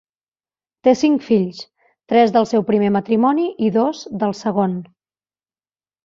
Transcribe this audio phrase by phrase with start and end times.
[0.85, 1.59] Té cinc fills,
[2.13, 4.73] tres del seu primer matrimoni i dos del segon.